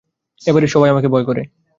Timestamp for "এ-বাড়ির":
0.41-0.73